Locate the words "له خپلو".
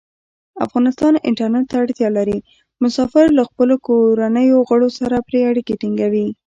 3.37-3.73